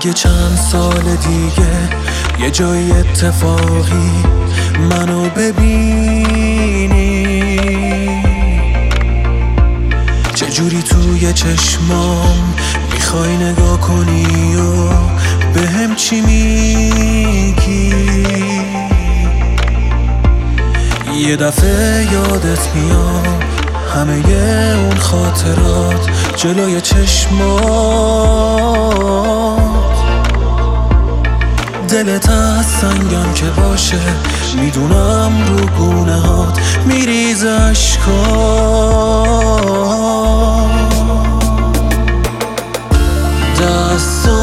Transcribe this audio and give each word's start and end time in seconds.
اگه 0.00 0.12
چند 0.12 0.58
سال 0.72 1.02
دیگه 1.02 1.88
یه 2.40 2.50
جای 2.50 2.92
اتفاقی 2.92 4.10
منو 4.90 5.30
ببینی. 5.30 6.26
چجوری 10.34 10.82
توی 10.82 11.32
چشمام 11.32 12.54
می‌خوای 12.92 13.36
نگاه 13.36 13.80
کنی 13.80 14.56
و 14.56 14.88
به 15.54 15.68
هم 15.68 15.94
چی 15.94 16.20
میگی؟ 16.20 17.94
یه 21.18 21.36
دفعه 21.36 22.12
یادت 22.12 22.68
میاد 22.74 23.44
همه 23.94 24.22
اون 24.76 24.96
خاطرات 24.96 26.08
جلوی 26.36 26.80
چشمات 26.80 28.87
دلت 31.88 32.30
از 32.30 32.66
سنگم 32.66 33.32
که 33.34 33.44
باشه. 33.46 34.00
می‌دونم 34.60 35.32
رو 35.48 35.66
گونه 35.66 36.20
هات 36.20 36.58
میریز 36.86 37.44
دستامو 43.60 44.37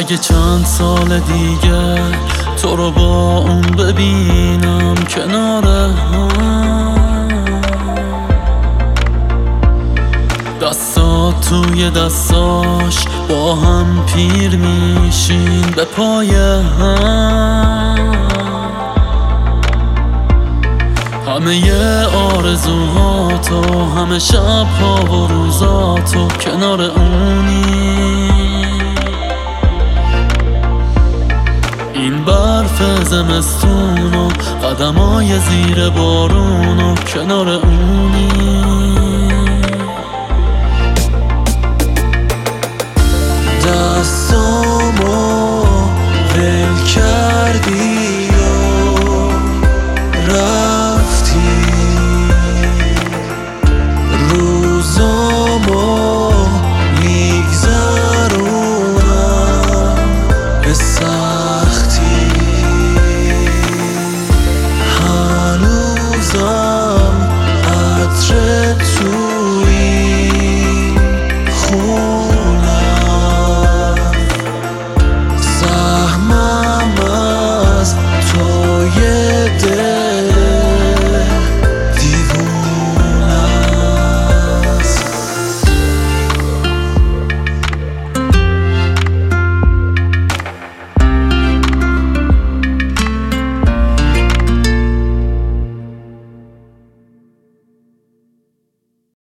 اگه 0.00 0.18
چند 0.18 0.64
سال 0.64 1.20
دیگه 1.20 1.94
تو 2.62 2.76
رو 2.76 2.90
با 2.90 3.38
اون 3.38 3.60
ببینم 3.60 4.94
کنار 4.94 5.66
هم. 5.66 6.28
دستات 10.62 11.48
توی 11.48 11.90
دستاش 11.90 13.04
با 13.28 13.54
هم 13.54 14.04
پیر 14.06 14.56
میشین 14.56 15.60
به 15.76 15.84
پای 15.84 16.34
هم. 16.34 17.96
همه 21.26 21.72
آرزوهاتو 22.04 23.84
همه 23.96 24.18
شبها 24.18 25.04
و 25.04 25.26
روزاتو 25.26 26.28
کنار 26.28 26.80
اونی. 26.80 28.09
این 32.00 32.24
برف 32.24 32.82
زمستون 33.04 34.14
و 34.14 34.28
قدمای 34.66 35.38
زیر 35.38 35.88
بارون 35.88 36.80
و 36.80 36.94
کنار 36.94 37.48
اونی. 37.48 38.59